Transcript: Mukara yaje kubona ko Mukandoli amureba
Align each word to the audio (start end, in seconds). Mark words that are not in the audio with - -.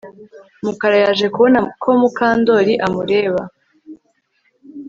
Mukara 0.63 0.97
yaje 1.03 1.25
kubona 1.35 1.59
ko 1.81 1.89
Mukandoli 2.01 2.73
amureba 2.85 3.41